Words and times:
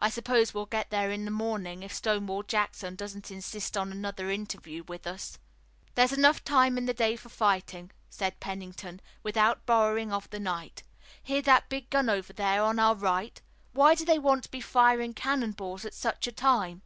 I 0.00 0.10
suppose 0.10 0.52
we'll 0.52 0.66
get 0.66 0.90
there 0.90 1.12
in 1.12 1.24
the 1.24 1.30
morning, 1.30 1.84
if 1.84 1.94
Stonewall 1.94 2.42
Jackson 2.42 2.96
doesn't 2.96 3.30
insist 3.30 3.76
on 3.76 3.92
another 3.92 4.28
interview 4.28 4.82
with 4.88 5.06
us." 5.06 5.38
"There's 5.94 6.12
enough 6.12 6.42
time 6.42 6.76
in 6.76 6.86
the 6.86 6.92
day 6.92 7.14
for 7.14 7.28
fighting," 7.28 7.92
said 8.08 8.40
Pennington, 8.40 9.00
"without 9.22 9.66
borrowing 9.66 10.12
of 10.12 10.28
the 10.30 10.40
night. 10.40 10.82
Hear 11.22 11.40
that 11.42 11.68
big 11.68 11.88
gun 11.88 12.10
over 12.10 12.32
there 12.32 12.60
on 12.64 12.80
our 12.80 12.96
right! 12.96 13.40
Why 13.70 13.94
do 13.94 14.04
they 14.04 14.18
want 14.18 14.42
to 14.42 14.50
be 14.50 14.60
firing 14.60 15.14
cannon 15.14 15.52
balls 15.52 15.84
at 15.84 15.94
such 15.94 16.26
a 16.26 16.32
time?" 16.32 16.82